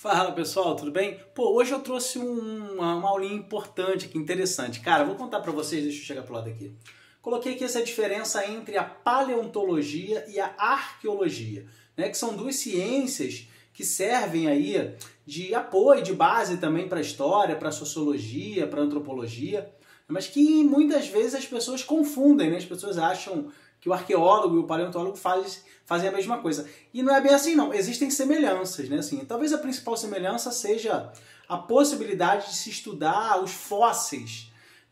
[0.00, 1.18] Fala pessoal, tudo bem?
[1.34, 4.78] Pô, hoje eu trouxe um, uma, uma aulinha importante aqui, interessante.
[4.78, 6.72] Cara, vou contar para vocês, deixa eu chegar pro lado aqui.
[7.20, 11.66] Coloquei aqui essa diferença entre a paleontologia e a arqueologia,
[11.96, 12.08] né?
[12.08, 14.94] Que são duas ciências que servem aí
[15.26, 19.68] de apoio, de base também para história, para sociologia, para antropologia,
[20.06, 22.58] mas que muitas vezes as pessoas confundem, né?
[22.58, 23.50] As pessoas acham
[23.80, 26.68] que o arqueólogo e o paleontólogo faz, fazem a mesma coisa.
[26.92, 27.72] E não é bem assim, não.
[27.72, 28.98] Existem semelhanças, né?
[28.98, 31.12] Assim, talvez a principal semelhança seja
[31.48, 34.48] a possibilidade de se estudar os fósseis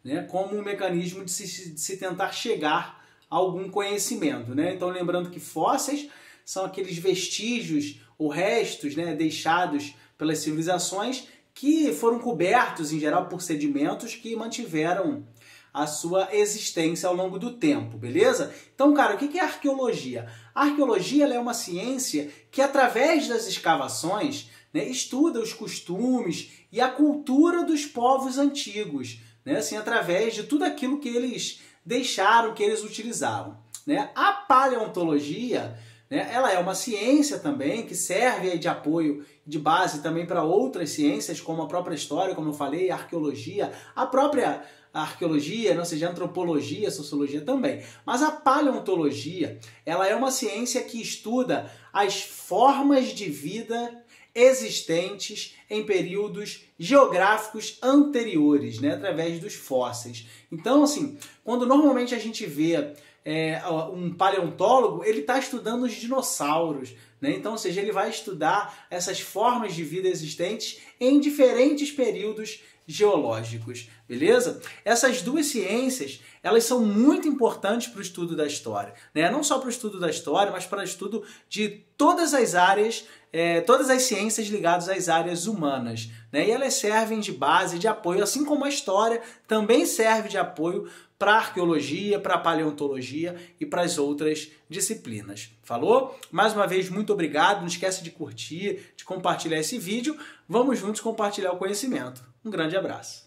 [0.06, 0.22] né?
[0.22, 4.54] como um mecanismo de se, de se tentar chegar a algum conhecimento.
[4.54, 4.72] Né?
[4.72, 6.08] Então, lembrando que fósseis
[6.44, 13.42] são aqueles vestígios ou restos né, deixados pelas civilizações que foram cobertos, em geral, por
[13.42, 15.26] sedimentos que mantiveram
[15.76, 18.50] a sua existência ao longo do tempo, beleza?
[18.74, 20.26] Então, cara, o que é arqueologia?
[20.54, 26.88] A arqueologia é uma ciência que, através das escavações, né, estuda os costumes e a
[26.88, 32.82] cultura dos povos antigos, né, assim, através de tudo aquilo que eles deixaram, que eles
[32.82, 33.58] utilizavam.
[33.86, 34.10] Né?
[34.14, 40.26] A paleontologia né, ela é uma ciência também que serve de apoio, de base também
[40.26, 45.74] para outras ciências, como a própria história, como eu falei, a arqueologia, a própria arqueologia,
[45.74, 47.82] não seja antropologia, sociologia também.
[48.04, 54.02] Mas a paleontologia, ela é uma ciência que estuda as formas de vida
[54.34, 60.26] existentes em períodos geográficos anteriores, né, através dos fósseis.
[60.52, 62.92] Então, assim, quando normalmente a gente vê
[63.26, 63.60] é,
[63.92, 66.94] um paleontólogo, ele está estudando os dinossauros.
[67.20, 67.32] Né?
[67.32, 73.88] Então, ou seja, ele vai estudar essas formas de vida existentes em diferentes períodos geológicos,
[74.08, 74.60] beleza?
[74.84, 79.28] Essas duas ciências, elas são muito importantes para o estudo da história, né?
[79.30, 83.04] Não só para o estudo da história, mas para o estudo de todas as áreas,
[83.32, 86.46] é, todas as ciências ligadas às áreas humanas, né?
[86.46, 90.88] E elas servem de base, de apoio, assim como a história também serve de apoio
[91.18, 95.50] para arqueologia, para paleontologia e para as outras disciplinas.
[95.62, 96.18] Falou?
[96.30, 97.60] Mais uma vez, muito obrigado.
[97.60, 100.16] Não esquece de curtir, de compartilhar esse vídeo.
[100.48, 102.22] Vamos juntos compartilhar o conhecimento.
[102.46, 103.25] Um grande abraço.